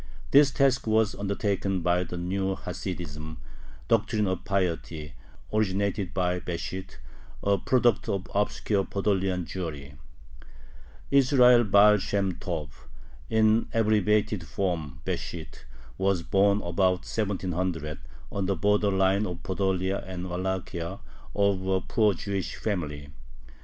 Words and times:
This 0.31 0.49
task 0.49 0.87
was 0.87 1.13
undertaken 1.13 1.81
by 1.81 2.03
the 2.03 2.17
new 2.17 2.55
Hasidism 2.55 3.37
("Doctrine 3.87 4.25
of 4.25 4.43
Piety"), 4.43 5.13
originated 5.53 6.11
by 6.11 6.39
Besht, 6.39 6.97
a 7.43 7.59
product 7.59 8.09
of 8.09 8.25
obscure 8.33 8.83
Podolian 8.83 9.45
Jewry. 9.45 9.93
Israel 11.11 11.63
Baal 11.65 11.97
Shem 11.99 12.31
Tob 12.39 12.71
(in 13.29 13.67
abbreviated 13.75 14.47
form 14.47 15.01
BeSHT) 15.05 15.65
was 15.99 16.23
born 16.23 16.63
about 16.63 17.05
1700 17.05 17.99
on 18.31 18.47
the 18.47 18.55
border 18.55 18.89
line 18.91 19.27
of 19.27 19.43
Podolia 19.43 20.03
and 20.07 20.27
Wallachia 20.27 20.97
of 21.35 21.67
a 21.67 21.79
poor 21.79 22.15
Jewish 22.15 22.55
family. 22.55 23.09